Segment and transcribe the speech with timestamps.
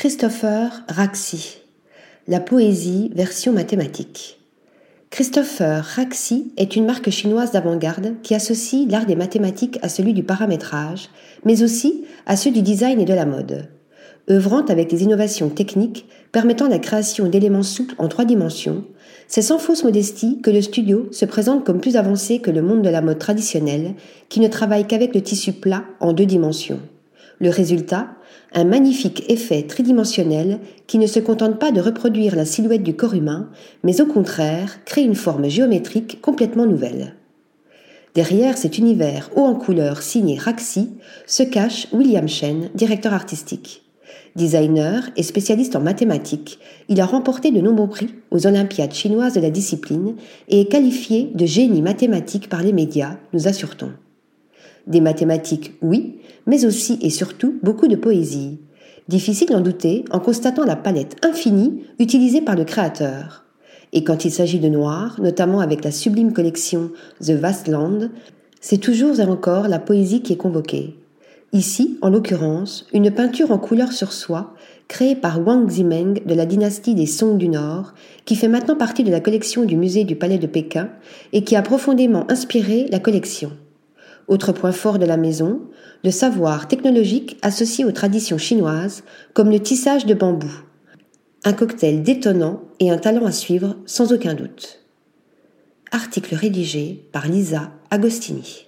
[0.00, 1.58] Christopher Raxi.
[2.28, 4.38] La poésie version mathématique.
[5.10, 10.22] Christopher Raxi est une marque chinoise d'avant-garde qui associe l'art des mathématiques à celui du
[10.22, 11.08] paramétrage,
[11.44, 13.70] mais aussi à ceux du design et de la mode.
[14.30, 18.84] Œuvrant avec des innovations techniques permettant la création d'éléments souples en trois dimensions,
[19.26, 22.82] c'est sans fausse modestie que le studio se présente comme plus avancé que le monde
[22.82, 23.94] de la mode traditionnelle,
[24.28, 26.78] qui ne travaille qu'avec le tissu plat en deux dimensions.
[27.40, 28.08] Le résultat
[28.52, 33.14] Un magnifique effet tridimensionnel qui ne se contente pas de reproduire la silhouette du corps
[33.14, 33.48] humain,
[33.84, 37.14] mais au contraire crée une forme géométrique complètement nouvelle.
[38.14, 40.90] Derrière cet univers haut en couleur signé Raxi
[41.26, 43.82] se cache William Chen, directeur artistique.
[44.34, 46.58] Designer et spécialiste en mathématiques,
[46.88, 50.16] il a remporté de nombreux prix aux Olympiades chinoises de la discipline
[50.48, 53.90] et est qualifié de génie mathématique par les médias, nous assure-t-on.
[54.86, 58.58] Des mathématiques, oui, mais aussi et surtout beaucoup de poésie.
[59.08, 63.44] Difficile d'en douter en constatant la palette infinie utilisée par le créateur.
[63.92, 66.90] Et quand il s'agit de noir, notamment avec la sublime collection
[67.22, 68.10] The Vast Land,
[68.60, 70.96] c'est toujours et encore la poésie qui est convoquée.
[71.54, 74.54] Ici, en l'occurrence, une peinture en couleur sur soie,
[74.88, 77.94] créée par Wang Zimeng de la dynastie des Song du Nord,
[78.26, 80.90] qui fait maintenant partie de la collection du musée du Palais de Pékin
[81.32, 83.52] et qui a profondément inspiré la collection.
[84.28, 85.62] Autre point fort de la maison,
[86.04, 90.52] le savoir technologique associé aux traditions chinoises, comme le tissage de bambou.
[91.44, 94.80] Un cocktail détonnant et un talent à suivre sans aucun doute.
[95.92, 98.67] Article rédigé par Lisa Agostini.